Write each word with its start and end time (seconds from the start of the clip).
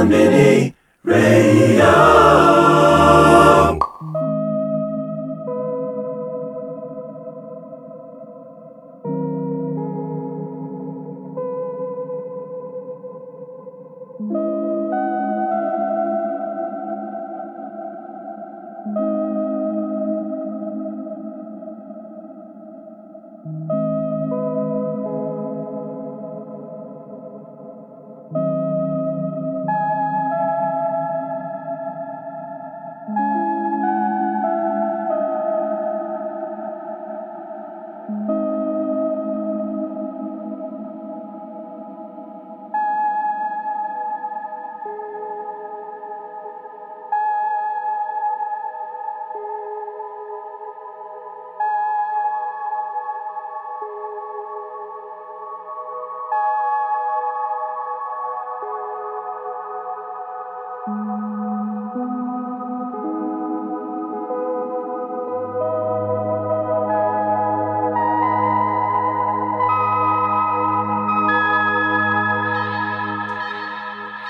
Konbini 0.00 0.72
Radio. 1.04 2.39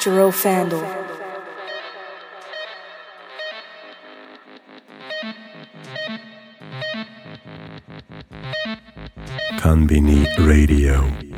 Jarreau 0.01 0.31
Vandal. 0.31 0.81
Konbini 9.61 10.25
Radio. 10.39 11.30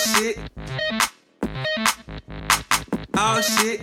Oh, 0.00 0.02
shit. 0.02 0.38
Oh 3.18 3.40
shit. 3.42 3.80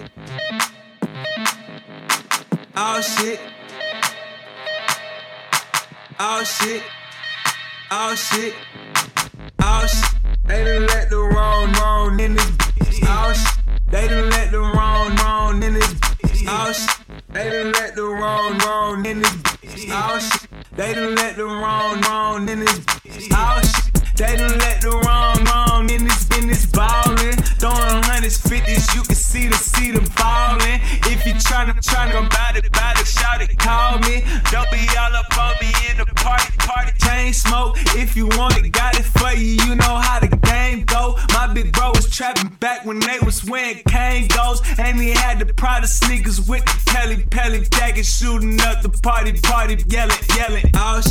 Oh 2.76 3.02
shit. 3.02 3.40
Oh 6.20 6.44
shit. 6.44 6.84
Oh 7.92 8.16
shit. 8.16 8.56
Oh 9.62 9.86
shit. 9.86 10.10
They 10.46 10.64
done 10.64 10.88
let 10.88 11.12
the 11.12 11.18
wrong 11.20 11.72
wrong 11.74 12.20
in 12.20 12.34
this 12.34 12.50
bitch. 12.50 13.00
Oh 13.04 13.34
shit. 13.34 13.92
They 13.92 14.08
done 14.08 14.32
let 14.32 14.50
the 14.50 14.60
wrong 14.60 15.16
wrong 15.18 15.62
in 15.62 15.76
this 15.76 15.94
bitch. 15.94 16.46
Oh 16.48 16.74
shit. 16.74 17.28
They 17.30 17.52
done 17.52 17.74
let 17.74 17.96
the 17.96 18.06
wrong 18.06 18.58
wrong 18.58 19.06
in 19.06 19.20
this 19.20 19.36
bitch. 19.36 19.90
Oh 19.92 20.18
shit. 20.18 20.50
They 20.76 20.96
done 20.96 21.14
let 21.14 21.36
the 21.36 21.46
wrong 21.46 22.02
wrong 22.02 22.50
in 22.50 22.62
this 22.62 22.80
bitch. 22.80 23.28
Oh 23.34 23.62
shit. 23.62 24.16
They 24.18 24.36
done 24.36 24.58
let 24.58 24.82
the 24.82 24.90
wrong 25.06 25.27
tryna, 31.88 32.12
tryna 32.12 32.28
about 32.28 32.58
it, 32.58 32.68
about 32.68 33.00
it, 33.00 33.08
shout 33.08 33.42
it, 33.42 33.58
call 33.58 34.00
me. 34.00 34.24
Don't 34.52 34.70
be 34.72 34.84
all 34.98 35.16
up 35.16 35.38
on 35.38 35.54
me 35.62 35.72
in 35.90 35.98
the 35.98 36.06
party, 36.16 36.52
party. 36.60 36.92
Chain 37.00 37.34
smoke, 37.34 37.76
if 37.96 38.16
you 38.16 38.28
want 38.28 38.58
it, 38.58 38.70
got 38.72 39.00
it 39.00 39.06
for 39.06 39.32
you. 39.32 39.56
You 39.66 39.76
know 39.76 39.96
how 39.96 40.20
the 40.20 40.28
game 40.28 40.84
go. 40.84 41.18
My 41.34 41.52
big 41.54 41.72
bro 41.72 41.92
was 41.92 42.10
trapping 42.10 42.50
back 42.60 42.86
when 42.86 43.00
they 43.00 43.20
was 43.24 43.44
wearing 43.46 43.82
cane 43.88 44.28
goes. 44.28 44.62
And 44.78 45.00
he 45.00 45.12
had 45.12 45.40
the 45.40 45.46
Prada 45.46 45.88
sneakers 45.88 46.42
with 46.48 46.66
the 46.66 46.92
Pelly 46.92 47.24
Pelly 47.30 47.66
jacket, 47.72 48.06
shooting 48.06 48.60
up 48.62 48.82
the 48.82 48.90
party, 48.90 49.40
party, 49.42 49.78
yelling, 49.88 50.18
yelling. 50.36 50.72
Oh 50.76 51.02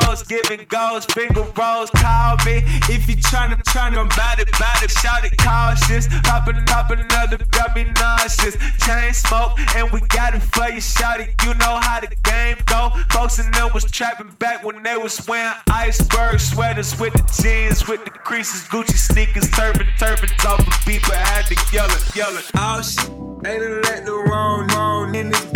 rolls, 0.00 0.22
giving 0.22 0.64
goals, 0.68 1.04
finger 1.06 1.44
rolls. 1.56 1.90
Call 1.90 2.36
me 2.44 2.62
if 2.88 3.08
you 3.08 3.16
tryna, 3.16 3.62
tryna 3.62 4.04
about 4.06 4.38
it, 4.38 4.48
about 4.48 4.82
it. 4.82 4.90
Shout 4.90 5.24
it 5.24 5.36
cautious. 5.38 6.08
Poppin', 6.22 6.64
poppin' 6.66 7.00
another, 7.00 7.38
got 7.50 7.74
me 7.74 7.84
nauseous. 7.84 8.56
Chain 8.84 9.12
smoke, 9.12 9.58
and 9.76 9.90
we 9.92 10.00
got 10.08 10.34
it 10.34 10.42
for 10.42 10.68
you, 10.68 10.80
shout 10.80 11.20
it. 11.20 11.30
You 11.44 11.54
know 11.54 11.76
how 11.80 12.00
the 12.00 12.14
game 12.24 12.56
go. 12.66 12.90
Folks 13.10 13.38
in 13.38 13.50
them 13.52 13.70
was 13.74 13.84
trapping 13.90 14.30
back 14.38 14.64
when 14.64 14.82
they 14.82 14.96
was 14.96 15.26
wearing 15.26 15.54
iceberg 15.70 16.40
sweaters 16.40 16.98
with 16.98 17.12
the 17.14 17.42
jeans, 17.42 17.86
with 17.88 18.04
the 18.04 18.10
creases, 18.10 18.68
Gucci 18.68 18.96
sneakers, 18.96 19.50
turban, 19.50 19.86
turbans 19.98 20.32
off 20.46 20.58
the 20.58 20.82
beat, 20.86 21.02
but 21.02 21.16
had 21.16 21.46
to 21.46 21.56
yell 21.72 21.90
it, 21.90 22.16
yell 22.16 22.36
it. 22.36 22.50
Oh 22.56 22.82
shit, 22.82 23.10
they 23.42 23.58
done 23.58 23.82
let 23.82 24.04
the 24.04 24.12
wrong, 24.12 24.68
wrong 24.68 25.14
in 25.14 25.30
this. 25.30 25.46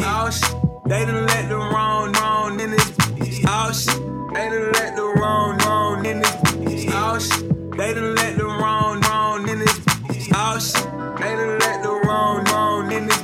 Oh 0.00 0.30
shit, 0.30 0.88
they 0.88 1.04
done 1.04 1.26
let 1.26 1.48
the 1.48 1.56
wrong, 1.56 2.12
wrong 2.12 2.60
in 2.60 2.70
this 2.70 3.03
bitch. 3.44 3.50
Oh 3.50 3.72
shit, 3.72 4.34
they 4.34 4.48
done 4.48 4.72
let 4.72 4.96
the 4.96 5.02
wrong, 5.20 5.58
wrong 5.58 6.06
in 6.06 6.20
this 6.20 6.30
bitch. 6.30 6.90
Oh 6.92 7.18
shit, 7.18 7.76
they 7.76 7.94
done 7.94 8.14
let 8.14 8.36
the 8.36 8.44
wrong, 8.44 9.00
wrong 9.00 9.48
in 9.48 9.58
this 9.58 9.78
bitch. 9.80 10.32
Oh 10.34 10.58
shit, 10.58 10.84
they 11.18 11.34
done 11.36 11.58
let 11.58 11.82
the 11.82 11.90
wrong, 12.06 12.44
wrong 12.44 12.92
in 12.92 13.06
this. 13.06 13.22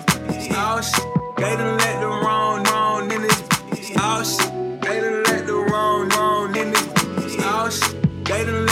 Oh 0.53 0.81
shit, 0.81 1.37
they 1.37 1.57
done 1.57 1.79
let 1.79 2.01
the 2.01 2.09
wrong, 2.09 2.65
wrong 2.65 3.11
in 3.13 3.23
this. 3.23 3.43
Oh 3.97 4.23
shit, 4.23 4.81
they 4.83 5.01
done 5.01 5.23
let 5.25 5.47
the 5.47 5.55
wrong, 5.55 6.09
wrong 6.11 6.57
in 6.57 6.73
this. 6.73 7.37
Oh 7.41 7.71
shit, 7.71 8.25
they 8.25 8.45
done 8.45 8.67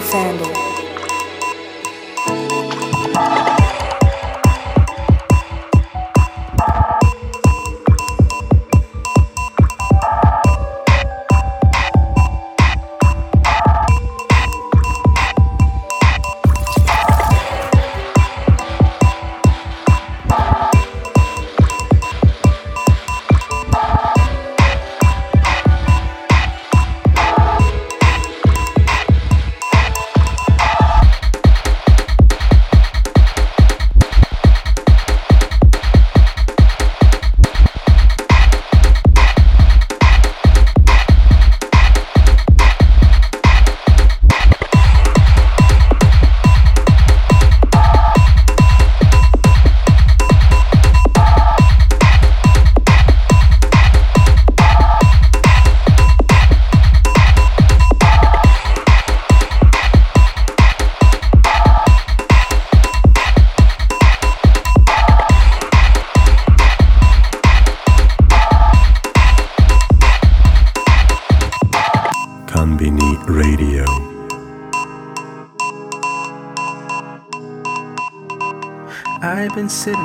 Vandal. 0.00 0.59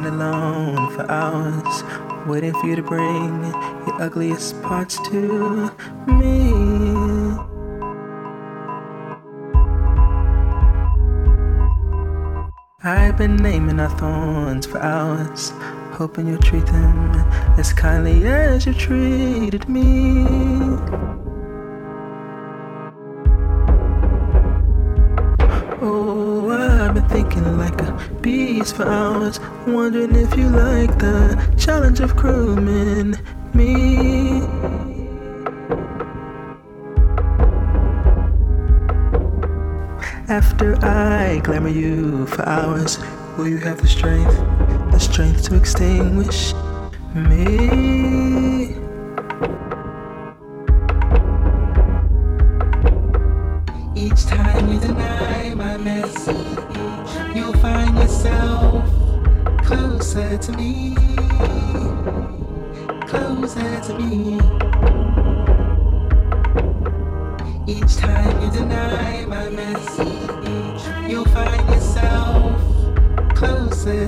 Sitting 0.06 0.20
alone 0.20 0.96
for 0.96 1.10
hours, 1.10 1.84
waiting 2.28 2.54
for 2.54 2.68
you 2.68 2.76
to 2.76 2.84
bring 2.84 3.44
your 3.88 4.02
ugliest 4.02 4.62
parts 4.62 4.98
to 5.10 5.72
me. 6.08 6.54
I've 12.84 13.18
been 13.18 13.38
naming 13.38 13.80
our 13.80 13.90
thorns 13.98 14.68
for 14.68 14.78
hours, 14.78 15.52
hoping 15.94 16.28
you'll 16.28 16.38
treat 16.38 16.66
them 16.68 17.12
as 17.58 17.74
kindly 17.74 18.28
as 18.28 18.68
you 18.68 18.74
treated 18.74 19.68
me. 19.68 21.25
Thinking 27.16 27.58
like 27.58 27.82
a 27.82 27.92
beast 28.22 28.76
for 28.76 28.84
hours, 28.84 29.40
wondering 29.66 30.14
if 30.16 30.36
you 30.36 30.50
like 30.50 31.00
the 31.00 31.18
challenge 31.58 32.02
of 32.02 32.14
grooming 32.14 33.16
me. 33.54 34.42
After 40.28 40.76
I 40.84 41.40
glamour 41.42 41.70
you 41.70 42.26
for 42.26 42.44
hours, 42.46 43.00
will 43.38 43.48
you 43.48 43.60
have 43.60 43.80
the 43.80 43.88
strength, 43.88 44.36
the 44.92 45.00
strength 45.00 45.44
to 45.44 45.56
extinguish 45.56 46.54
me? 47.14 48.25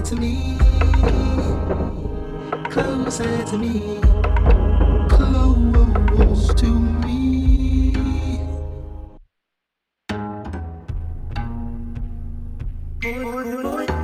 To 0.08 0.16
me, 0.16 0.58
closer 2.70 3.44
to 3.44 3.58
me, 3.58 4.00
close 5.10 6.54
to 6.54 6.68
me. 6.68 7.92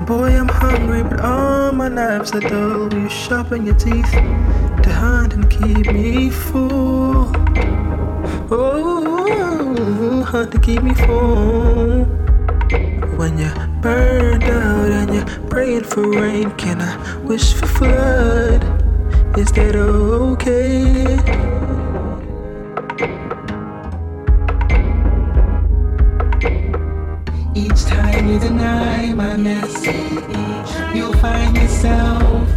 Boy, 0.06 0.38
I'm 0.38 0.50
hungry, 0.50 1.04
but 1.04 1.22
all 1.22 1.72
my 1.72 1.88
knives 1.88 2.34
are 2.34 2.42
dull. 2.42 2.94
You 2.94 3.08
sharpen 3.08 3.66
your 3.66 3.76
teeth 3.76 4.12
to 4.12 4.90
hunt 4.92 5.32
and 5.36 5.50
keep 5.50 5.90
me 5.94 6.30
full. 6.30 7.32
Oh, 8.52 10.24
hunt 10.28 10.52
to 10.52 10.60
keep 10.60 10.84
me 10.84 10.94
full. 10.96 12.04
When 13.16 13.38
out 13.40 13.70
and 13.84 14.44
you're 14.44 14.83
praying 15.50 15.84
for 15.84 16.10
rain, 16.10 16.52
can 16.52 16.82
I 16.82 17.18
wish 17.20 17.54
for 17.54 17.68
flood? 17.68 18.64
Is 19.38 19.52
that 19.54 19.76
okay? 19.76 21.18
Each 27.56 27.86
time 27.86 28.28
you 28.28 28.40
deny 28.40 29.14
my 29.14 29.38
message, 29.38 30.96
you'll 30.96 31.14
find 31.14 31.56
yourself 31.58 32.48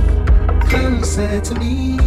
closer 0.69 1.41
to 1.41 1.55
me. 1.55 1.99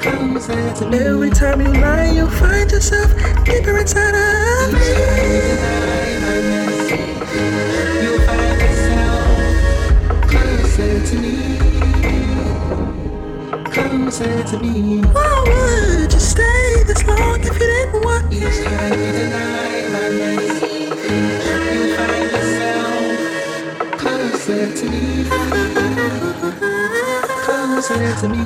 Closer 0.00 0.74
to 0.74 0.90
me. 0.90 0.98
Every 0.98 1.30
time 1.30 1.60
you 1.60 1.72
lie, 1.72 2.10
you'll 2.10 2.30
find 2.30 2.70
yourself 2.70 3.12
deeper 3.44 3.78
inside 3.78 4.14
of 4.14 4.72
me. 4.72 6.65
To 11.16 11.22
me. 11.22 11.34
Closer 13.72 14.44
to 14.44 14.58
me. 14.60 15.00
Why 15.02 15.44
would 15.46 16.12
you 16.12 16.20
stay 16.20 16.82
this 16.86 17.04
long 17.06 17.40
if 17.40 17.52
you 17.54 17.66
didn't 17.66 18.04
want? 18.04 18.28
me? 18.30 18.36
Each 18.38 18.64
time 18.64 18.92
you 18.92 19.12
deny 19.12 19.88
my 19.94 20.08
message. 20.10 20.90
You 21.72 21.96
find 21.96 22.30
yourself 22.32 23.98
closer 23.98 24.64
to 24.76 24.84
me, 24.90 25.04
closer 27.44 28.14
to 28.20 28.28
me, 28.28 28.44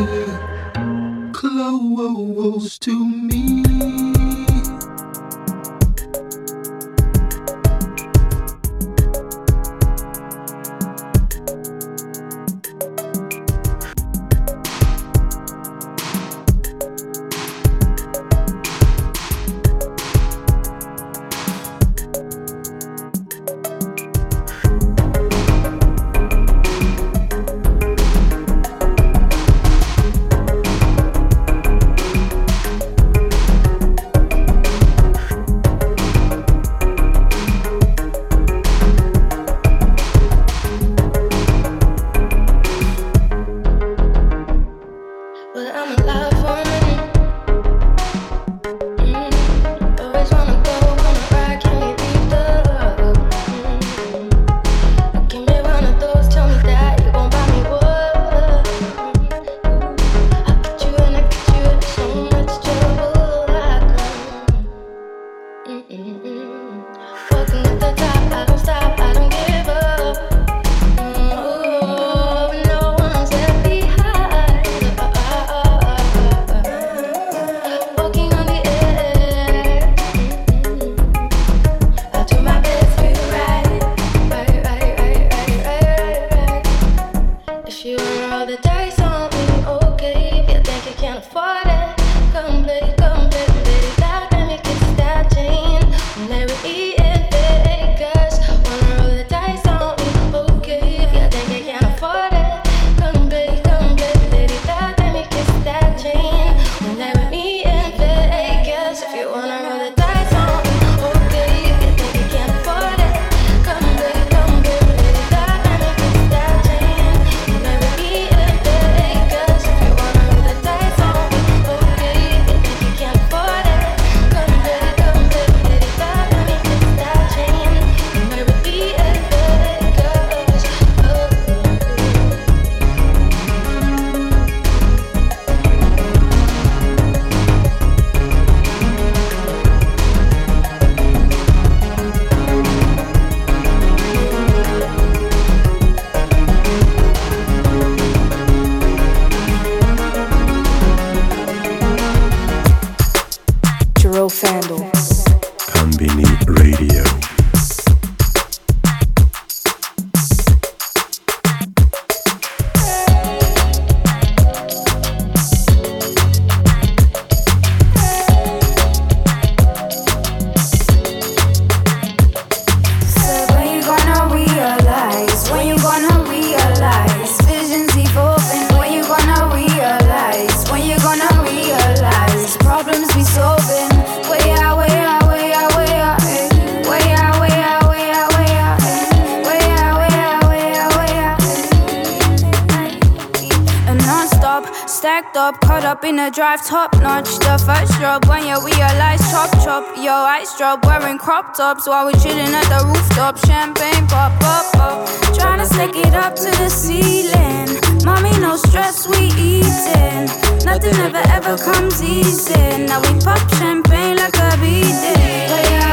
stacked 194.87 195.37
up, 195.37 195.61
caught 195.61 195.85
up 195.85 196.05
in 196.05 196.19
a 196.19 196.31
drive, 196.31 196.65
top 196.65 196.95
notch. 196.97 197.31
The 197.39 197.57
first 197.65 197.99
drop 197.99 198.27
when 198.27 198.47
you 198.47 198.57
realize, 198.65 199.21
chop 199.31 199.50
chop, 199.65 199.85
yo 199.97 200.12
ice 200.12 200.57
drop, 200.57 200.85
wearing 200.85 201.19
crop 201.19 201.57
tops 201.57 201.87
while 201.87 202.07
we 202.07 202.12
chilling 202.15 202.55
at 202.55 202.69
the 202.69 202.85
rooftop, 202.87 203.39
champagne 203.47 204.07
pop 204.09 204.33
up, 204.45 205.07
trying 205.35 205.59
to 205.59 205.67
stick 205.67 205.97
it 205.97 206.15
up 206.15 206.35
to 206.37 206.50
the 206.62 206.69
ceiling. 206.69 207.69
Mommy, 208.05 208.31
no 208.41 208.57
stress, 208.57 209.07
we 209.09 209.29
eating. 209.37 210.27
Nothing 210.65 210.95
ever 211.07 211.23
ever 211.37 211.57
comes 211.59 212.03
easy. 212.03 212.87
Now 212.87 213.00
we 213.00 213.19
pop 213.21 213.41
champagne 213.55 214.17
like 214.17 214.37
a 214.37 214.57
beating. 214.61 215.89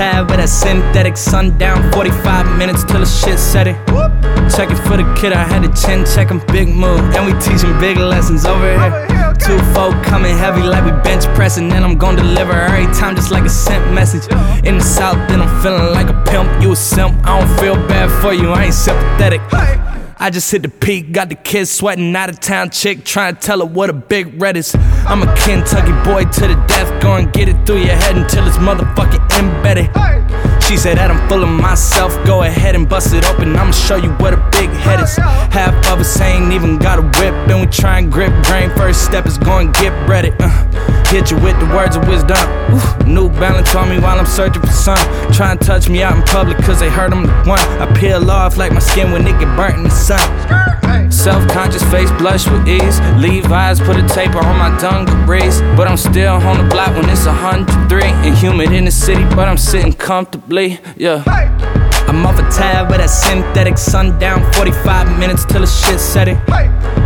A 0.00 0.24
with 0.24 0.36
that 0.36 0.48
synthetic 0.48 1.16
sundown. 1.16 1.92
45 1.92 2.56
minutes 2.56 2.84
till 2.84 3.00
the 3.00 3.06
shit 3.06 3.38
set 3.38 3.66
it. 3.66 3.76
Check 4.56 4.70
it 4.70 4.78
for 4.88 4.96
the 4.96 5.04
kid, 5.20 5.32
I 5.32 5.44
had 5.44 5.62
a 5.62 5.72
chin 5.76 6.04
check 6.04 6.30
him, 6.30 6.40
big 6.48 6.68
move. 6.68 7.00
And 7.14 7.26
we 7.26 7.32
teaching 7.38 7.78
big 7.78 7.98
lessons 7.98 8.46
over 8.46 8.64
here. 8.64 9.34
Two 9.38 9.58
folk 9.74 9.94
coming 10.02 10.36
heavy 10.36 10.62
like 10.62 10.84
we 10.84 10.92
bench 11.02 11.24
pressing. 11.36 11.70
And 11.72 11.84
I'm 11.84 11.98
gon' 11.98 12.16
deliver 12.16 12.52
every 12.52 12.92
time 12.94 13.14
just 13.14 13.30
like 13.30 13.44
a 13.44 13.50
sent 13.50 13.92
message. 13.92 14.24
In 14.64 14.78
the 14.78 14.84
south, 14.84 15.16
then 15.28 15.42
I'm 15.42 15.62
feeling 15.62 15.92
like 15.92 16.08
a 16.08 16.16
pimp. 16.30 16.62
You 16.62 16.72
a 16.72 16.76
simp, 16.76 17.14
I 17.24 17.38
don't 17.38 17.60
feel 17.60 17.76
bad 17.86 18.08
for 18.22 18.32
you, 18.32 18.50
I 18.50 18.64
ain't 18.64 18.74
sympathetic. 18.74 19.40
I 20.22 20.28
just 20.28 20.50
hit 20.52 20.60
the 20.60 20.68
peak, 20.68 21.12
got 21.12 21.30
the 21.30 21.34
kids 21.34 21.70
sweating 21.70 22.14
out 22.14 22.28
of 22.28 22.40
town 22.40 22.68
chick, 22.68 23.04
trying 23.04 23.36
to 23.36 23.40
tell 23.40 23.60
her 23.60 23.64
what 23.64 23.88
a 23.88 23.94
big 23.94 24.38
red 24.40 24.54
is. 24.54 24.74
I'm 25.06 25.22
a 25.22 25.34
Kentucky 25.34 25.92
boy 26.04 26.24
to 26.24 26.40
the 26.42 26.62
death, 26.68 27.02
go 27.02 27.14
and 27.14 27.32
get 27.32 27.48
it 27.48 27.64
through 27.64 27.78
your 27.78 27.96
head 27.96 28.18
until 28.18 28.46
it's 28.46 28.58
motherfucking 28.58 29.38
embedded. 29.38 29.88
She 30.66 30.76
said 30.76 30.98
that 30.98 31.10
I'm 31.10 31.28
full 31.28 31.42
of 31.42 31.48
myself, 31.48 32.14
go 32.24 32.42
ahead 32.42 32.76
and 32.76 32.88
bust 32.88 33.12
it 33.12 33.24
open, 33.24 33.56
I'ma 33.56 33.72
show 33.72 33.96
you 33.96 34.10
what 34.22 34.32
a 34.32 34.36
big 34.52 34.70
head 34.70 35.00
is. 35.00 35.16
Half 35.16 35.74
of 35.90 35.98
us 35.98 36.20
ain't 36.20 36.52
even 36.52 36.78
got 36.78 36.98
a 36.98 37.02
whip, 37.02 37.34
and 37.50 37.60
we 37.60 37.66
try 37.66 37.98
and 37.98 38.10
grip 38.10 38.32
brain. 38.44 38.70
First 38.76 39.04
step 39.04 39.26
is 39.26 39.36
go 39.36 39.58
and 39.58 39.74
get 39.74 39.90
ready. 40.08 40.32
Uh, 40.38 40.48
hit 41.10 41.30
you 41.30 41.38
with 41.38 41.58
the 41.58 41.66
words 41.74 41.96
of 41.96 42.06
wisdom. 42.06 42.38
Ooh, 42.70 43.12
New 43.12 43.28
balance 43.28 43.74
on 43.74 43.88
me 43.88 43.98
while 43.98 44.18
I'm 44.18 44.26
searching 44.26 44.62
for 44.62 44.68
sun. 44.68 44.98
Try 45.32 45.50
and 45.50 45.60
touch 45.60 45.88
me 45.88 46.02
out 46.02 46.16
in 46.16 46.22
public, 46.22 46.56
cause 46.58 46.78
they 46.78 46.88
heard 46.88 47.12
I'm 47.12 47.26
the 47.26 47.32
one. 47.50 47.60
I 47.82 47.92
peel 47.98 48.30
off 48.30 48.56
like 48.56 48.72
my 48.72 48.78
skin 48.78 49.10
when 49.10 49.26
it 49.26 49.38
get 49.40 49.56
burnt 49.56 49.78
in 49.78 49.82
the 49.82 49.90
sun. 49.90 50.70
Self 51.10 51.46
conscious 51.48 51.82
face 51.90 52.10
blush 52.12 52.48
with 52.48 52.66
ease. 52.68 53.00
Levi's 53.18 53.80
put 53.80 53.96
a 53.96 54.06
taper 54.08 54.38
on 54.38 54.56
my 54.56 54.76
dungarees. 54.78 55.60
But 55.76 55.88
I'm 55.88 55.96
still 55.96 56.34
on 56.34 56.58
the 56.58 56.68
block 56.70 56.94
when 56.94 57.08
it's 57.10 57.26
103. 57.26 58.02
And 58.02 58.36
humid 58.36 58.72
in 58.72 58.84
the 58.84 58.90
city, 58.90 59.24
but 59.36 59.48
I'm 59.48 59.58
sitting 59.58 59.92
comfortably. 60.30 60.78
Yeah. 60.96 61.22
I'm 62.06 62.26
off 62.26 62.38
a 62.38 62.42
tab 62.50 62.90
with 62.90 62.98
that 62.98 63.10
synthetic 63.10 63.78
sundown. 63.78 64.40
45 64.54 65.18
minutes 65.18 65.44
till 65.44 65.60
the 65.60 65.66
shit 65.66 66.00
set 66.00 66.28
it. 66.28 66.36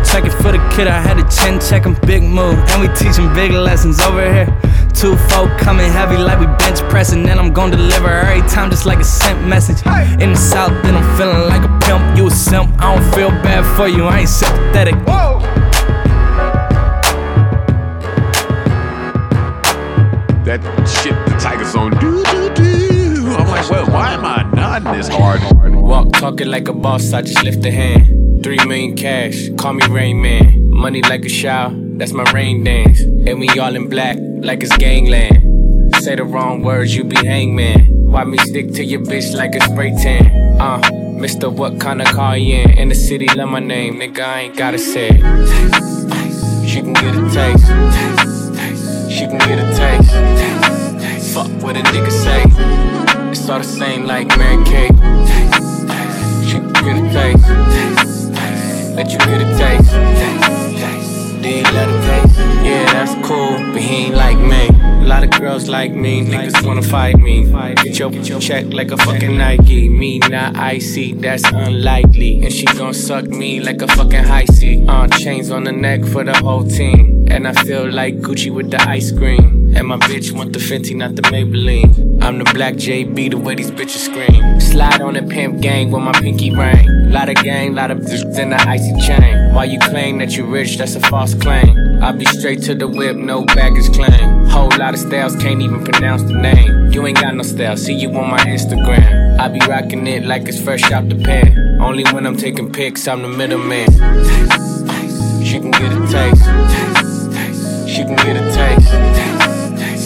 Check 0.05 0.25
it 0.25 0.33
for 0.43 0.53
the 0.53 0.61
kid, 0.75 0.87
I 0.87 1.01
had 1.01 1.19
a 1.19 1.27
chin 1.29 1.59
check 1.61 1.85
him, 1.85 1.97
big 2.07 2.23
move. 2.23 2.59
And 2.71 2.81
we 2.81 2.89
teach 2.89 3.17
teaching 3.17 3.33
big 3.35 3.53
lessons 3.53 4.01
over 4.01 4.23
here. 4.23 4.47
Two 4.93 5.17
folk 5.29 5.51
coming 5.59 5.91
heavy 5.91 6.17
like 6.17 6.39
we 6.39 6.47
bench 6.59 6.81
pressing. 6.91 7.29
And 7.29 7.41
I'm 7.41 7.53
gon' 7.53 7.71
deliver 7.71 8.09
every 8.09 8.47
time 8.49 8.71
just 8.71 8.87
like 8.87 9.01
a 9.01 9.05
sent 9.05 9.47
message. 9.47 9.81
In 10.21 10.33
the 10.33 10.37
south, 10.37 10.73
then 10.83 10.95
I'm 10.95 11.17
feeling 11.17 11.49
like 11.49 11.65
a 11.65 11.73
pimp. 11.85 12.17
You 12.17 12.29
a 12.29 12.31
simp, 12.31 12.71
I 12.79 12.95
don't 12.95 13.15
feel 13.15 13.31
bad 13.43 13.65
for 13.77 13.89
you, 13.89 14.05
I 14.05 14.21
ain't 14.21 14.29
sympathetic. 14.29 14.95
that 20.45 20.61
shit 20.87 21.15
the 21.27 21.41
Tiger's 21.41 21.75
on. 21.75 21.91
Do, 21.99 22.23
do, 22.23 22.55
do. 22.55 22.94
Well, 23.71 23.87
why 23.87 24.13
am 24.13 24.25
I 24.25 24.43
nodding 24.55 24.93
this 24.93 25.09
hard? 25.09 25.41
Walk 25.75 26.13
talking 26.13 26.49
like 26.49 26.69
a 26.69 26.73
boss, 26.73 27.13
I 27.13 27.23
just 27.23 27.43
lift 27.43 27.65
a 27.65 27.71
hand. 27.71 28.43
Three 28.45 28.59
million 28.67 28.95
cash, 28.95 29.49
call 29.57 29.73
me 29.73 29.87
Rain 29.87 30.21
Man. 30.21 30.71
Money 30.71 31.03
like 31.03 31.25
a 31.25 31.29
shower, 31.29 31.73
that's 31.97 32.13
my 32.13 32.31
rain 32.33 32.63
dance. 32.63 33.01
And 33.01 33.41
we 33.41 33.49
all 33.59 33.75
in 33.75 33.89
black, 33.89 34.19
like 34.21 34.63
it's 34.63 34.77
gangland. 34.77 35.95
Say 36.03 36.17
the 36.17 36.25
wrong 36.25 36.63
words, 36.63 36.95
you 36.95 37.05
be 37.05 37.17
hangman. 37.17 37.89
Why 38.11 38.25
me 38.25 38.37
stick 38.39 38.73
to 38.73 38.85
your 38.85 39.01
bitch 39.01 39.35
like 39.35 39.55
a 39.55 39.61
spray 39.63 39.91
tan? 39.97 40.61
Uh, 40.61 40.81
Mister, 41.19 41.49
what 41.49 41.81
kind 41.81 42.03
of 42.03 42.09
car 42.09 42.37
you 42.37 42.57
in? 42.57 42.71
In 42.79 42.89
the 42.91 42.95
city, 42.95 43.29
love 43.35 43.49
my 43.49 43.61
name, 43.61 43.95
nigga, 43.95 44.21
I 44.21 44.41
ain't 44.41 44.57
gotta 44.57 44.79
say 44.79 45.09
it. 45.11 46.69
She 46.69 46.81
can 46.83 46.93
get 46.93 47.15
a 47.17 47.31
taste. 47.31 48.14
Girls 65.55 65.69
like 65.69 65.93
me, 65.93 66.25
niggas 66.25 66.67
wanna 66.67 66.83
fight 66.83 67.17
me. 67.17 67.45
Get 67.85 67.97
your, 68.01 68.41
check 68.41 68.73
like 68.73 68.91
a 68.91 68.97
fucking 68.97 69.39
Nike. 69.39 69.89
Me 69.89 70.19
not 70.19 70.57
icy, 70.57 71.13
that's 71.13 71.45
unlikely. 71.45 72.43
And 72.43 72.53
she 72.53 72.65
gon' 72.65 72.93
suck 72.93 73.27
me 73.27 73.61
like 73.61 73.81
a 73.81 73.87
fucking 73.87 74.25
high 74.25 74.47
C. 74.47 74.85
Uh, 74.89 75.07
chains 75.07 75.53
on 75.53 75.63
the 75.63 75.71
neck 75.71 76.05
for 76.07 76.25
the 76.25 76.37
whole 76.39 76.65
team. 76.65 77.29
And 77.31 77.47
I 77.47 77.53
feel 77.53 77.89
like 77.89 78.17
Gucci 78.17 78.53
with 78.53 78.73
the 78.73 78.83
ice 78.83 79.13
cream. 79.13 79.64
And 79.77 79.89
my 79.89 79.97
bitch 79.99 80.33
want 80.33 80.53
the 80.53 80.59
Fenty, 80.59 80.95
not 80.95 81.17
the 81.17 81.23
Maybelline. 81.23 82.23
I'm 82.23 82.39
the 82.39 82.45
black 82.55 82.75
JB, 82.75 83.31
the 83.31 83.39
way 83.39 83.55
these 83.55 83.71
bitches 83.71 84.05
scream. 84.09 84.61
Slide 84.61 85.01
on 85.03 85.15
the 85.15 85.23
pimp 85.23 85.61
gang 85.61 85.91
with 85.91 86.03
my 86.03 86.13
pinky 86.13 86.51
ring. 86.51 87.11
Lot 87.11 87.29
of 87.29 87.37
gang, 87.37 87.75
lot 87.75 87.91
of 87.91 87.99
bitches 87.99 88.39
in 88.39 88.51
the 88.51 88.61
icy 88.69 88.95
chain. 89.01 89.53
While 89.53 89.67
you 89.67 89.79
claim 89.79 90.19
that 90.19 90.37
you 90.37 90.47
rich, 90.47 90.79
that's 90.79 90.95
a 90.95 91.01
false 91.01 91.35
claim. 91.35 92.03
I 92.03 92.13
be 92.13 92.25
straight 92.27 92.63
to 92.63 92.75
the 92.75 92.89
whip, 92.89 93.17
no 93.17 93.45
baggage 93.45 93.93
claim. 93.93 94.47
Whole 94.47 94.71
lot 94.79 94.95
of 94.95 95.01
styles, 95.01 95.37
can't 95.37 95.61
even 95.61 95.85
pronounce 95.85 96.23
the 96.23 96.35
name. 96.35 96.93
You 96.93 97.07
ain't 97.07 97.21
got 97.21 97.35
no 97.35 97.43
style, 97.43 97.77
see 97.77 97.95
you 97.95 98.09
on 98.11 98.31
my 98.31 98.39
Instagram. 98.39 99.39
I 99.39 99.49
be 99.49 99.61
rocking 99.67 100.07
it 100.07 100.25
like 100.25 100.49
it's 100.49 100.61
fresh 100.61 100.91
out 100.93 101.09
the 101.09 101.17
pan. 101.17 101.81
Only 101.81 102.05
when 102.13 102.27
I'm 102.27 102.37
taking 102.37 102.73
pics, 102.73 103.07
I'm 103.07 103.23
the 103.23 103.29
middleman. 103.29 103.91
She 105.45 105.59
can 105.61 105.71
get 105.71 105.93
a 105.93 106.07
taste. 106.11 106.45
She 107.89 108.03
can 108.03 108.17
get 108.17 108.37
a 108.37 108.55
taste. 108.55 109.24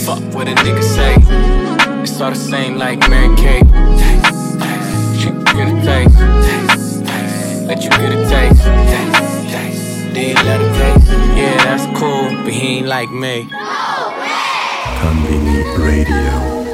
Fuck 0.08 0.22
what 0.34 0.48
a 0.48 0.54
nigga 0.54 0.82
say. 0.82 1.16
It's 2.02 2.18
all 2.18 2.30
the 2.30 2.34
same 2.34 2.78
like 2.78 2.98
Mary 3.10 3.36
Kate. 3.36 3.62
Can 5.20 5.44
get 5.44 5.68
a 5.68 5.82
taste. 5.84 6.16
let 7.66 7.82
you 7.82 7.90
get 7.90 8.12
a 8.12 8.26
taste. 8.26 8.64
let 10.46 10.60
it 10.62 10.72
taste. 10.78 11.10
Yeah, 11.36 11.62
that's 11.62 11.84
cool, 12.00 12.30
but 12.42 12.54
he 12.54 12.78
ain't 12.78 12.86
like 12.86 13.10
me. 13.10 13.50
Konbini 15.02 15.76
Radio. 15.76 16.67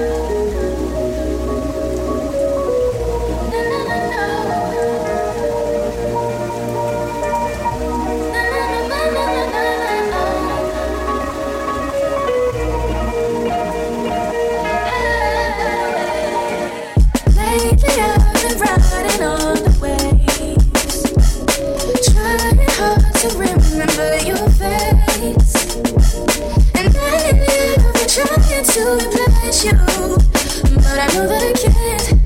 trying 28.27 28.65
to 28.65 28.97
replace 28.97 29.65
you, 29.65 29.73
but 29.73 30.99
I 30.99 31.07
know 31.15 31.29
that 31.29 31.43
I 31.43 31.53
can't. 31.53 32.24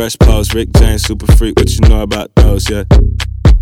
Fresh 0.00 0.16
pose. 0.18 0.54
Rick 0.54 0.72
James, 0.78 1.02
super 1.02 1.30
freak. 1.32 1.58
What 1.58 1.70
you 1.70 1.80
know 1.88 2.00
about 2.00 2.34
those? 2.36 2.70
Yeah. 2.70 2.84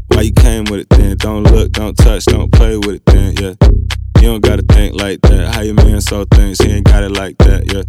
Why 0.09 0.23
you 0.23 0.33
came 0.33 0.65
with 0.65 0.81
it 0.81 0.89
then? 0.91 1.17
Don't 1.17 1.43
look, 1.43 1.73
don't 1.73 1.97
touch, 1.97 2.27
don't 2.27 2.53
play 2.53 2.77
with 2.77 2.97
it 2.97 3.07
then. 3.07 3.35
Yeah. 3.37 3.88
You 4.29 4.35
don't 4.35 4.45
gotta 4.45 4.63
think 4.75 4.95
like 4.95 5.23
that. 5.23 5.55
How 5.55 5.63
your 5.63 5.73
man 5.73 6.03
so 6.03 6.27
thinks, 6.27 6.61
he 6.61 6.71
ain't 6.71 6.85
got 6.85 7.03
it 7.03 7.13
like 7.13 7.39
that. 7.39 7.65
Yeah. 7.73 7.85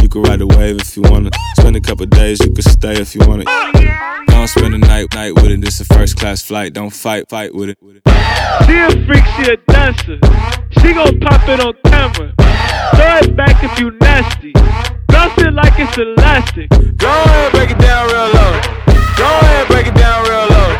You 0.00 0.08
could 0.08 0.26
ride 0.26 0.40
a 0.40 0.46
wave 0.46 0.80
if 0.80 0.96
you 0.96 1.02
wanna. 1.02 1.28
Spend 1.58 1.76
a 1.76 1.82
couple 1.82 2.06
days, 2.06 2.40
you 2.40 2.50
could 2.50 2.64
stay 2.64 2.94
if 2.94 3.14
you 3.14 3.20
wanna. 3.28 3.44
Don't 4.26 4.48
spend 4.48 4.72
a 4.72 4.78
night 4.78 5.12
night 5.12 5.34
with 5.34 5.50
it. 5.50 5.60
This 5.60 5.78
a 5.82 5.84
first 5.84 6.16
class 6.16 6.40
flight. 6.40 6.72
Don't 6.72 6.88
fight 6.88 7.28
fight 7.28 7.54
with 7.54 7.68
it. 7.68 7.78
She 8.64 8.72
a 8.72 8.88
freak, 9.04 9.24
she 9.36 9.52
a 9.52 9.58
dancer. 9.68 10.18
She 10.80 10.94
gon' 10.94 11.20
pop 11.20 11.46
it 11.46 11.60
on 11.60 11.74
camera. 11.84 12.32
Throw 12.96 13.16
it 13.20 13.36
back 13.36 13.62
if 13.62 13.78
you 13.78 13.90
nasty. 14.00 14.52
Bounce 15.08 15.36
it 15.42 15.52
like 15.52 15.74
it's 15.76 15.98
elastic. 15.98 16.70
Go 16.70 17.12
ahead, 17.12 17.52
break 17.52 17.70
it 17.72 17.78
down 17.78 18.06
real 18.06 18.32
low. 18.32 18.60
Go 19.18 19.28
ahead, 19.44 19.68
break 19.68 19.86
it 19.88 19.94
down 19.94 20.24
real 20.24 20.48
low. 20.56 20.76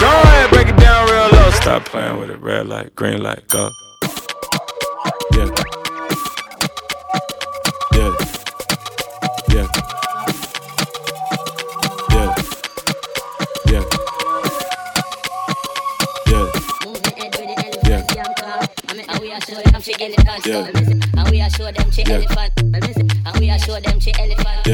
Go 0.00 0.10
ahead, 0.10 0.50
break 0.50 0.66
it 0.66 0.76
down 0.78 1.08
real 1.08 1.30
low. 1.30 1.50
Stop 1.52 1.84
playing 1.84 2.18
with 2.18 2.30
it. 2.30 2.40
Red 2.40 2.66
light, 2.66 2.96
green 2.96 3.22
light, 3.22 3.46
go. 3.46 3.70
Yeah. 20.44 20.70
And 21.14 21.30
we 21.30 21.40
are 21.42 21.50
show 21.50 21.70
them 21.70 21.90
she 21.90 22.04
elephant. 22.06 22.52
And 22.58 23.38
we 23.38 23.50
are 23.50 23.58
show 23.58 23.78
them 23.78 24.00
she 24.00 24.12
elephant. 24.18 24.66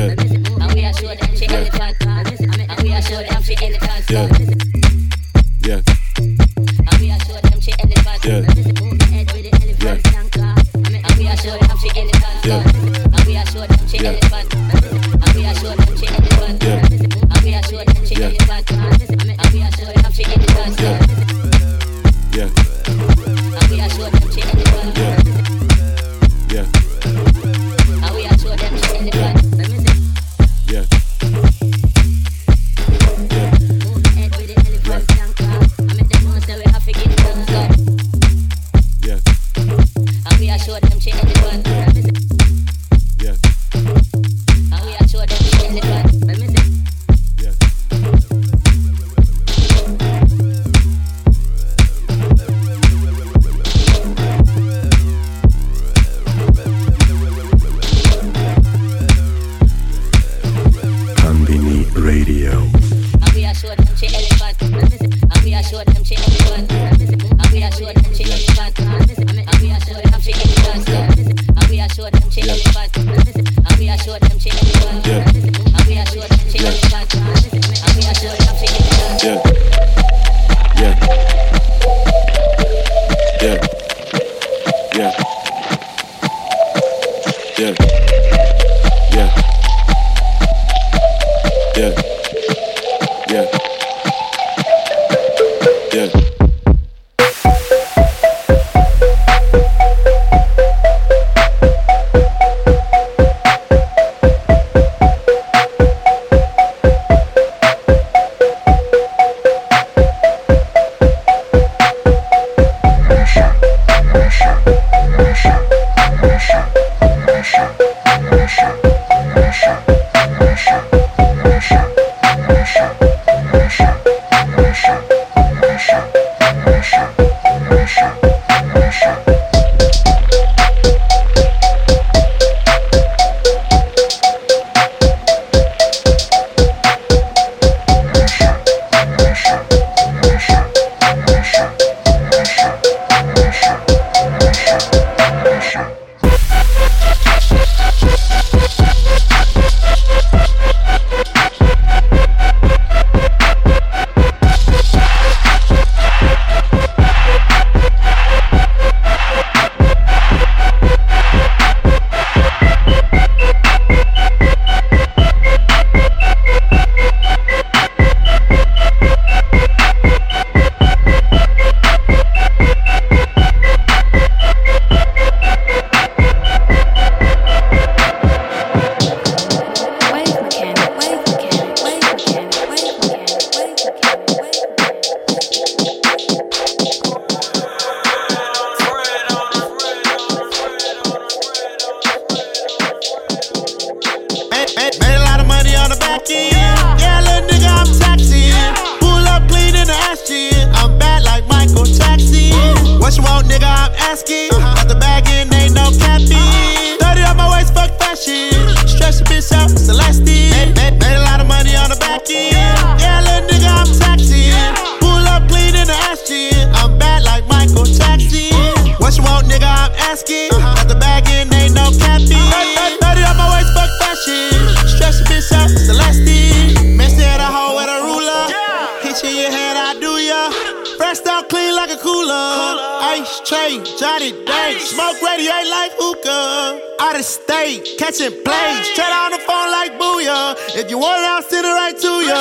Johnny 233.99 234.31
Day. 234.47 234.79
Smoke 234.79 235.19
radiate 235.19 235.67
like 235.67 235.91
hookah. 235.99 237.03
Out 237.03 237.19
of 237.19 237.27
state, 237.27 237.83
catching 237.99 238.31
plays. 238.47 238.87
Straight 238.95 239.11
on 239.11 239.35
the 239.35 239.43
phone 239.43 239.75
like 239.75 239.99
booyah. 239.99 240.55
If 240.79 240.87
you 240.87 241.03
want 241.03 241.19
it, 241.19 241.27
I'll 241.27 241.43
send 241.43 241.67
it 241.67 241.75
right 241.75 241.99
to 241.99 242.13
ya. 242.23 242.39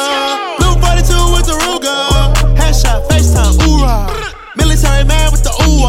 Blue 0.61 0.77
42 0.77 1.17
with 1.33 1.49
the 1.49 1.57
Ruger. 1.65 1.97
Headshot, 2.61 3.09
FaceTime, 3.09 3.57
ooh 3.65 3.81
Military 4.53 5.01
man 5.09 5.33
with 5.33 5.41
the 5.41 5.49
ooh 5.65 5.81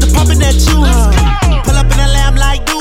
The 0.00 0.08
pumping 0.16 0.40
that 0.40 0.56
you 0.56 0.80
Pull 0.80 1.76
up 1.76 1.92
in 1.92 2.00
a 2.00 2.08
lamb 2.16 2.32
like 2.40 2.64
doo 2.64 2.80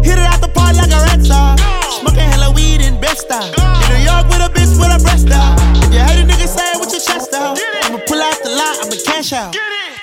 Hit 0.00 0.16
it 0.16 0.24
out 0.24 0.40
the 0.40 0.48
park 0.56 0.72
like 0.72 0.88
a 0.88 1.04
red 1.04 1.20
star. 1.20 1.52
Smoking 2.00 2.32
hella 2.32 2.48
weed 2.56 2.80
in 2.80 2.96
Bed-Stuy. 2.96 3.52
In 3.52 3.86
New 3.92 4.00
York 4.08 4.24
with 4.32 4.40
a 4.40 4.48
bitch 4.48 4.72
with 4.80 4.88
a 4.88 4.96
breast 5.04 5.28
out. 5.28 5.52
If 5.84 5.92
you 5.92 6.00
hate 6.00 6.16
a 6.16 6.24
nigga, 6.24 6.48
say 6.48 6.64
it 6.72 6.80
with 6.80 6.96
your 6.96 7.04
chest 7.04 7.36
out. 7.36 7.60
I'ma 7.84 8.00
pull 8.08 8.24
out 8.24 8.40
the 8.40 8.56
lot, 8.56 8.80
I'ma 8.80 8.96
cash 9.04 9.36
out. 9.36 9.52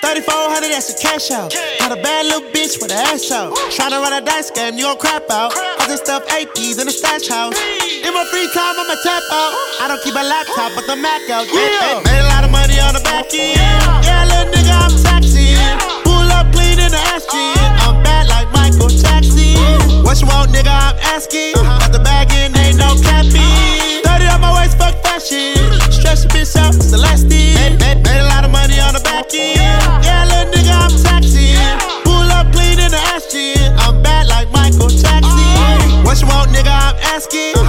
3400, 0.02 0.66
that's 0.74 0.90
a 0.90 0.98
cash 0.98 1.30
out. 1.30 1.54
Got 1.78 1.94
a 1.94 2.02
bad 2.02 2.26
little 2.26 2.42
bitch 2.50 2.82
with 2.82 2.90
an 2.90 2.98
ass 3.06 3.30
out. 3.30 3.54
Tryna 3.70 4.02
run 4.02 4.12
a 4.12 4.20
dice 4.20 4.50
game, 4.50 4.74
you 4.74 4.82
gon' 4.82 4.98
crap 4.98 5.30
out. 5.30 5.54
All 5.54 5.86
this 5.86 6.02
stuff 6.02 6.26
APs 6.26 6.82
in 6.82 6.90
the 6.90 6.92
stash 6.92 7.30
house. 7.30 7.54
In 8.02 8.10
my 8.10 8.26
free 8.26 8.50
time, 8.50 8.74
I'ma 8.74 8.98
tap 8.98 9.22
out. 9.30 9.54
I 9.78 9.86
don't 9.86 10.02
keep 10.02 10.18
a 10.18 10.26
laptop, 10.26 10.74
but 10.74 10.90
the 10.90 10.98
Mac 10.98 11.22
out. 11.30 11.46
Yeah, 11.46 12.02
made 12.02 12.18
a 12.18 12.26
lot 12.34 12.42
of 12.42 12.50
money 12.50 12.82
on 12.82 12.98
the 12.98 13.02
back 13.06 13.30
end. 13.30 13.62
Yeah, 14.02 14.26
little 14.26 14.50
nigga, 14.50 14.74
I'm 14.74 14.90
taxing. 15.06 15.54
Pull 16.02 16.26
up 16.34 16.50
clean 16.50 16.82
in 16.82 16.90
the 16.90 17.02
ass 17.14 17.22
gym. 17.30 17.54
I'm 17.86 18.02
bad 18.02 18.26
like 18.26 18.50
Michael 18.50 18.90
Jackson. 18.90 20.02
What 20.02 20.18
you 20.18 20.26
want, 20.26 20.50
nigga? 20.50 20.66
I'm 20.66 20.98
asking. 21.14 21.54
Got 21.54 21.94
the 21.94 22.02
bag 22.02 22.26
in, 22.34 22.50
ain't 22.58 22.74
no 22.74 22.98
capping. 23.06 24.02
30 24.02 24.34
on 24.34 24.40
my 24.42 24.50
waist, 24.50 24.74
fuck 24.82 24.98
fashion. 24.98 25.61
Stretch 26.12 26.30
the 26.30 26.38
bitch 26.38 26.56
out, 26.60 26.74
Celeste. 26.74 27.28
Made, 27.28 27.80
made, 27.80 28.02
made 28.04 28.20
a 28.20 28.28
lot 28.28 28.44
of 28.44 28.50
money 28.50 28.78
on 28.80 28.92
the 28.92 29.00
back 29.00 29.32
end. 29.32 29.56
Yeah, 30.04 30.28
little 30.28 30.52
nigga, 30.52 30.76
I'm 30.76 30.92
taxing. 31.02 31.56
Pull 32.04 32.28
up 32.28 32.52
clean 32.52 32.78
in 32.78 32.90
the 32.90 33.00
ass. 33.00 33.32
I'm 33.80 34.02
bad 34.02 34.28
like 34.28 34.52
Michael 34.52 34.88
Jackson. 34.88 35.24
Uh-huh. 35.24 36.02
What 36.04 36.20
you 36.20 36.26
want, 36.28 36.50
nigga? 36.50 36.68
I'm 36.68 36.96
asking. 37.16 37.61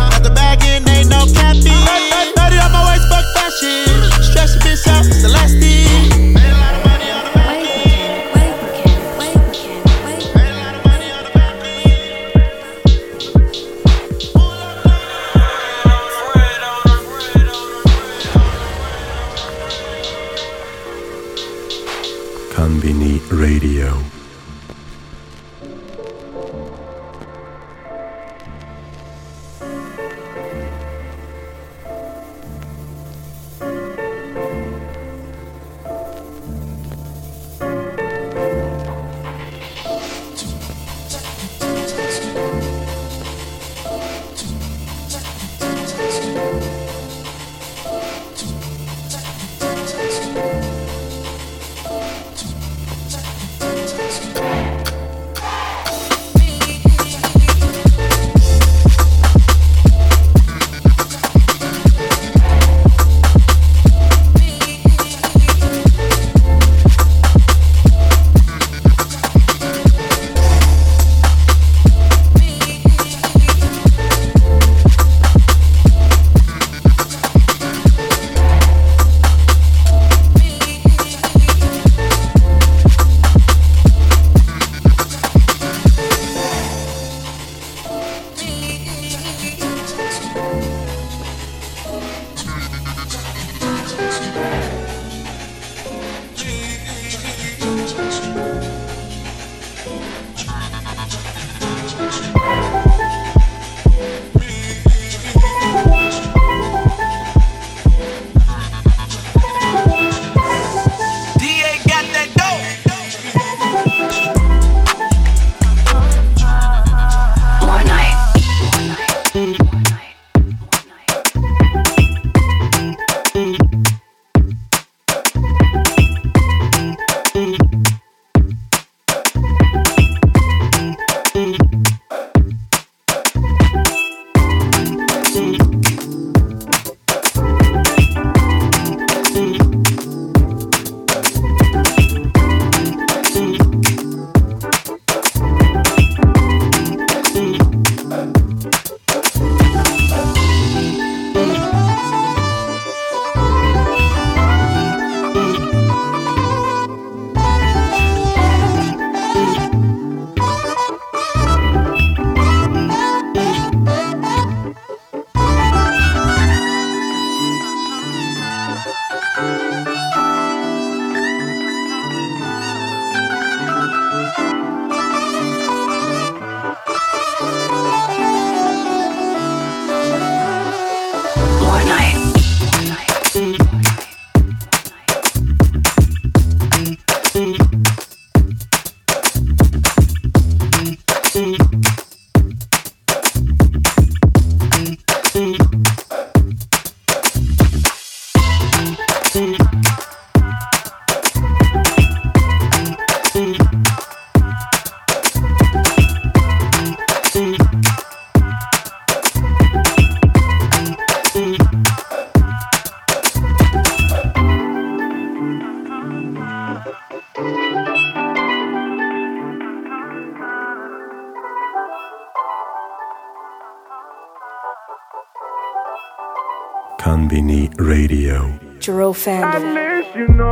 Jerome 229.24 229.44
At 229.46 229.64
least 229.74 230.16
you 230.18 230.28
know. 230.28 230.44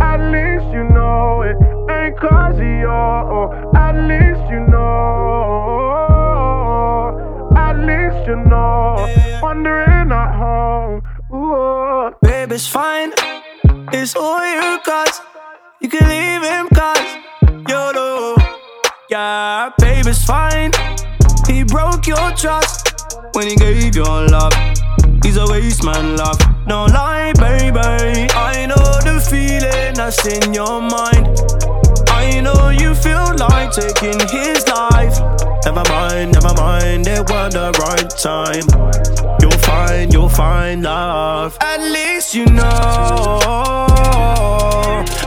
At 0.00 0.20
least 0.30 0.72
you 0.72 0.84
know 0.84 1.42
it 1.42 1.56
ain't 1.90 2.16
cause 2.20 2.54
of 2.54 2.62
you. 2.62 3.50
At 3.74 3.96
least 4.06 4.48
you 4.48 4.60
know. 4.68 5.58
At 7.56 7.76
least 7.78 8.28
you 8.28 8.36
know. 8.36 9.08
Wondering 9.42 10.12
at 10.12 10.36
home. 10.36 11.02
Ooh. 11.34 12.12
Babe, 12.22 12.52
it's 12.52 12.68
fine. 12.68 13.12
It's 13.92 14.14
all 14.14 14.46
you 14.46 14.78
cause. 14.84 15.20
You 15.80 15.88
can 15.88 16.08
leave 16.08 16.42
him 16.42 16.68
cause 16.72 17.16
YOLO. 17.68 18.36
Yeah, 19.10 19.70
babe, 19.80 20.06
it's 20.06 20.24
fine. 20.24 20.70
He 21.48 21.64
broke 21.64 22.06
your 22.06 22.30
trust 22.36 23.08
when 23.32 23.48
he 23.48 23.56
gave 23.56 23.96
your 23.96 24.28
love. 24.28 24.52
He's 25.26 25.38
a 25.38 25.46
waste 25.48 25.82
man, 25.82 26.16
love. 26.16 26.38
No 26.68 26.84
lie, 26.84 27.32
baby. 27.32 28.30
I 28.32 28.64
know 28.66 28.76
the 29.02 29.18
feeling 29.28 29.94
that's 29.94 30.24
in 30.24 30.54
your 30.54 30.80
mind. 30.80 31.26
I 32.08 32.40
know 32.40 32.68
you 32.68 32.94
feel 32.94 33.34
like 33.36 33.72
taking 33.72 34.20
his 34.28 34.64
life. 34.68 35.18
Never 35.64 35.82
mind, 35.90 36.34
never 36.34 36.54
mind, 36.54 37.08
it 37.08 37.28
was 37.28 37.52
the 37.54 37.72
right 37.82 38.08
time. 38.08 38.66
You'll 39.40 39.58
find, 39.66 40.12
you'll 40.12 40.28
find 40.28 40.84
love. 40.84 41.58
At 41.60 41.80
least 41.80 42.32
you 42.32 42.46
know. 42.46 43.40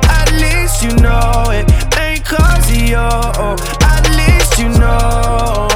At 0.07 0.31
least 0.31 0.81
you 0.81 0.95
know 1.03 1.43
it 1.51 1.67
ain't 1.99 2.23
cause 2.23 2.71
of 2.71 2.77
you. 2.77 2.95
At 2.95 4.09
least 4.15 4.59
you 4.59 4.69
know. 4.79 5.68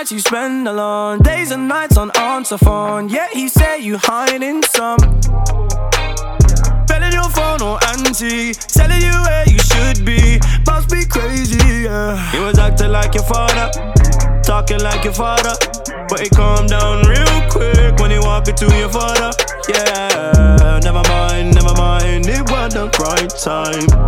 Nights 0.00 0.12
you 0.12 0.18
spend 0.18 0.66
alone. 0.66 1.18
Days 1.18 1.50
and 1.50 1.68
nights 1.68 1.98
on 1.98 2.10
answer 2.16 2.56
phone. 2.56 3.10
Yet 3.10 3.34
he 3.34 3.48
say 3.48 3.80
you 3.80 3.98
hiding 3.98 4.62
some. 4.62 4.96
Belling 6.88 7.12
your 7.12 7.28
phone 7.28 7.60
or 7.60 7.78
auntie. 7.92 8.54
Telling 8.54 9.02
you 9.02 9.12
where 9.26 9.44
you 9.46 9.58
should 9.58 10.02
be. 10.06 10.40
Must 10.66 10.88
be 10.88 11.04
crazy, 11.04 11.82
yeah. 11.84 12.16
He 12.32 12.38
was 12.38 12.58
acting 12.58 12.92
like 12.92 13.12
your 13.14 13.24
father. 13.24 13.68
Talking 14.42 14.80
like 14.80 15.04
your 15.04 15.12
father. 15.12 15.52
But 16.08 16.20
he 16.20 16.30
calmed 16.30 16.70
down 16.70 17.06
real 17.06 17.50
quick 17.50 18.00
when 18.00 18.10
he 18.10 18.18
walked 18.20 18.48
into 18.48 18.74
your 18.78 18.88
father. 18.88 19.32
Yeah, 19.68 20.80
never 20.82 21.02
mind, 21.10 21.54
never 21.54 21.74
mind. 21.74 22.26
It 22.26 22.50
was 22.50 22.72
the 22.72 22.88
right 23.04 23.28
time. 23.28 23.99